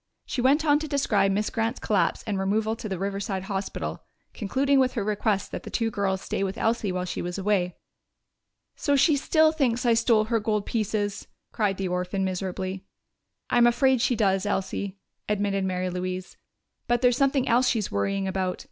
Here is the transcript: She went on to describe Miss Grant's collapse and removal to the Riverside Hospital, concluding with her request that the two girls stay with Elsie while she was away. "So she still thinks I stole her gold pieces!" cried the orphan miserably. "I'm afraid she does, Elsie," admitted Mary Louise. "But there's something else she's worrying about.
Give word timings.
She 0.25 0.41
went 0.41 0.65
on 0.65 0.79
to 0.79 0.87
describe 0.87 1.29
Miss 1.31 1.51
Grant's 1.51 1.79
collapse 1.79 2.23
and 2.25 2.39
removal 2.39 2.75
to 2.75 2.89
the 2.89 2.97
Riverside 2.97 3.43
Hospital, 3.43 4.01
concluding 4.33 4.79
with 4.79 4.93
her 4.93 5.03
request 5.03 5.51
that 5.51 5.61
the 5.61 5.69
two 5.69 5.91
girls 5.91 6.21
stay 6.21 6.43
with 6.43 6.57
Elsie 6.57 6.91
while 6.91 7.05
she 7.05 7.21
was 7.21 7.37
away. 7.37 7.75
"So 8.75 8.95
she 8.95 9.15
still 9.15 9.51
thinks 9.51 9.85
I 9.85 9.93
stole 9.93 10.23
her 10.23 10.39
gold 10.39 10.65
pieces!" 10.65 11.27
cried 11.51 11.77
the 11.77 11.87
orphan 11.89 12.25
miserably. 12.25 12.83
"I'm 13.51 13.67
afraid 13.67 14.01
she 14.01 14.15
does, 14.15 14.43
Elsie," 14.43 14.97
admitted 15.29 15.65
Mary 15.65 15.91
Louise. 15.91 16.35
"But 16.87 17.03
there's 17.03 17.15
something 17.17 17.47
else 17.47 17.69
she's 17.69 17.91
worrying 17.91 18.27
about. 18.27 18.59